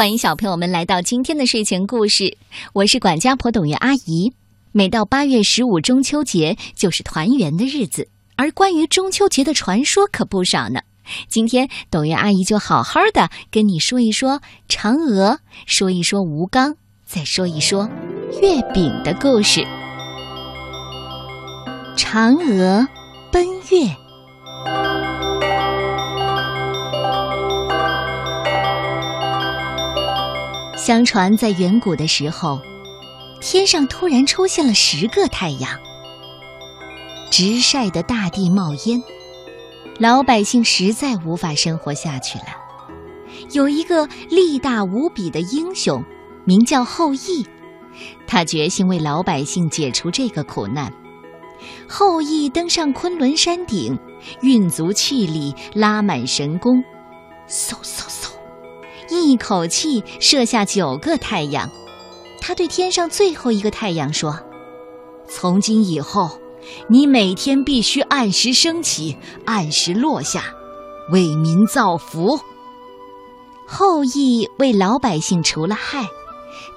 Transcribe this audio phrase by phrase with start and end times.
[0.00, 2.38] 欢迎小朋友们来到今天的睡前故事，
[2.72, 4.32] 我是管家婆董月阿姨。
[4.72, 10.80] 每到八月十五中秋节，就是团圆的日子，而关于中秋节的传说可不少呢。
[11.28, 17.86] 今天董月阿姨就好好的跟你说一说嫦娥，说一说吴刚，再说一说
[18.40, 19.60] 月饼的故事。
[21.94, 22.88] 嫦娥
[23.30, 24.09] 奔月。
[30.90, 32.60] 相传在远古的时候，
[33.40, 35.78] 天上突然出现了十个太阳，
[37.30, 39.00] 直晒得大地冒烟，
[40.00, 42.46] 老百姓实在无法生活下去了。
[43.52, 46.02] 有一个力大无比的英雄，
[46.44, 47.46] 名叫后羿，
[48.26, 50.92] 他决心为老百姓解除这个苦难。
[51.88, 53.96] 后羿登上昆仑山顶，
[54.40, 56.82] 运足气力，拉满神弓，
[57.48, 58.39] 嗖嗖嗖。
[59.18, 61.70] 一口气射下九个太阳，
[62.40, 64.38] 他对天上最后一个太阳说
[65.28, 66.38] ：“从今以后，
[66.88, 70.44] 你每天必须按时升起，按时落下，
[71.10, 72.40] 为民造福。”
[73.66, 76.06] 后羿为老百姓除了害，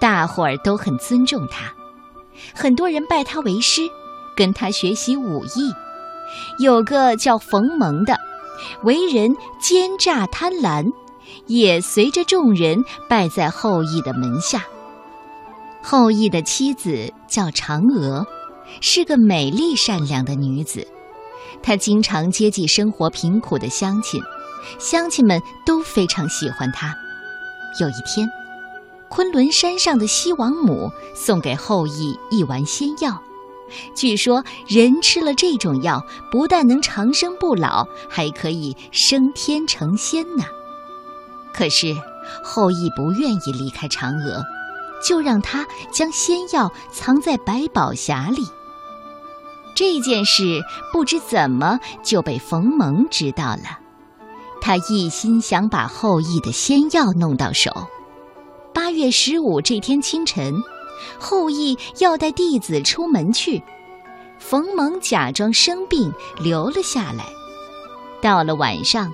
[0.00, 1.72] 大伙儿都很尊重他，
[2.54, 3.82] 很多人拜他为师，
[4.36, 5.72] 跟他学习武艺。
[6.58, 8.16] 有个叫冯蒙的，
[8.82, 10.92] 为人奸诈贪婪。
[11.46, 14.64] 也随着众人拜在后羿的门下。
[15.82, 18.26] 后羿的妻子叫嫦娥，
[18.80, 20.86] 是个美丽善良的女子。
[21.62, 24.20] 她经常接济生活贫苦的乡亲，
[24.78, 26.94] 乡亲们都非常喜欢她。
[27.80, 28.28] 有一天，
[29.08, 33.20] 昆仑山上的西王母送给后羿一丸仙药，
[33.94, 40.44] 据说人吃了这种药，不但能长生不老，还可以升天成仙呢。
[41.52, 41.96] 可是
[42.42, 44.44] 后羿不愿意离开嫦娥，
[45.04, 48.46] 就让他将仙药藏在百宝匣里。
[49.74, 53.78] 这件事不知怎么就被冯蒙知道了，
[54.60, 57.70] 他一心想把后羿的仙药弄到手。
[58.72, 60.62] 八月十五这天清晨，
[61.18, 63.62] 后羿要带弟子出门去，
[64.38, 67.24] 冯蒙假装生病留了下来。
[68.22, 69.12] 到了晚上。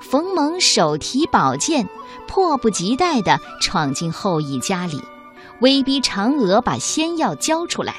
[0.00, 1.88] 冯蒙手提宝剑，
[2.26, 5.00] 迫不及待地闯进后羿家里，
[5.60, 7.94] 威逼嫦娥把仙药交出来。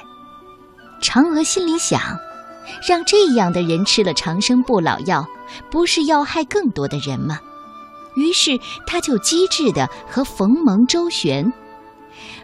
[1.02, 2.02] 嫦娥心里想：
[2.88, 5.26] 让这样的人吃了长生不老药，
[5.70, 7.40] 不是要害更多的人吗？
[8.16, 11.54] 于是他就机智地和冯蒙周旋。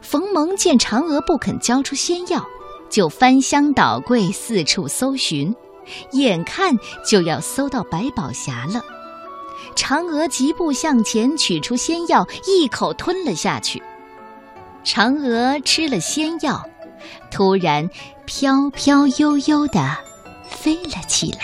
[0.01, 2.45] 冯蒙见嫦娥不肯交出仙药，
[2.89, 5.53] 就翻箱倒柜四处搜寻，
[6.13, 8.81] 眼看就要搜到百宝匣了。
[9.75, 13.81] 嫦娥疾步向前，取出仙药，一口吞了下去。
[14.83, 16.63] 嫦娥吃了仙药，
[17.29, 17.89] 突然
[18.25, 19.97] 飘飘悠悠地
[20.47, 21.39] 飞了起来。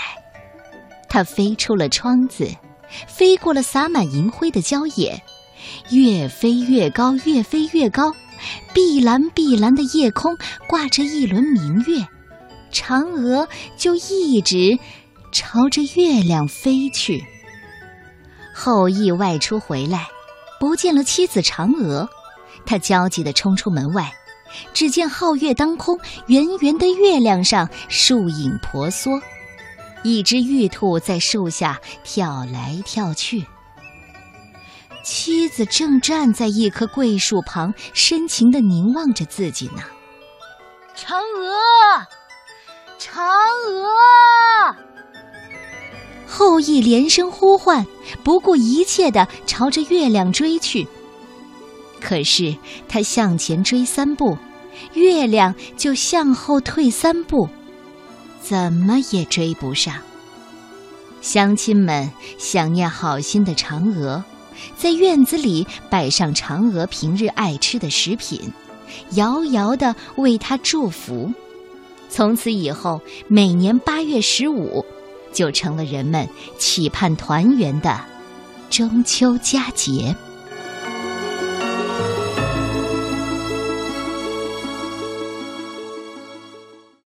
[1.08, 2.48] 她飞出了窗子，
[3.06, 5.22] 飞过了洒满银灰的郊野，
[5.90, 8.12] 越飞越高，越飞越高。
[8.72, 10.36] 碧蓝碧蓝的夜空
[10.66, 12.04] 挂着一轮明月，
[12.72, 14.78] 嫦娥就一直
[15.30, 17.24] 朝着月亮飞去。
[18.54, 20.08] 后羿外出回来，
[20.60, 22.08] 不见了妻子嫦娥，
[22.64, 24.12] 他焦急地冲出门外，
[24.72, 25.98] 只见皓月当空，
[26.28, 29.20] 圆圆的月亮上树影婆娑，
[30.04, 33.44] 一只玉兔在树下跳来跳去。
[35.02, 39.82] 妻子正站在一棵桂树旁，深情地凝望着自己呢。
[40.96, 42.06] 嫦娥，
[42.98, 43.20] 嫦
[43.68, 44.76] 娥。
[46.26, 47.84] 后羿连声呼唤，
[48.22, 50.86] 不顾一切地朝着月亮追去。
[52.00, 52.56] 可是
[52.88, 54.36] 他向前追三步，
[54.92, 57.48] 月亮就向后退三步，
[58.42, 59.94] 怎么也追不上。
[61.22, 64.22] 乡亲们想念好心的嫦娥，
[64.76, 68.52] 在院子里摆上嫦娥平日爱吃的食品，
[69.12, 71.32] 遥遥地为她祝福。
[72.10, 74.84] 从此以后，每年八月十五。
[75.34, 76.26] 就成了人们
[76.58, 78.00] 期盼团圆的
[78.70, 80.16] 中秋佳节。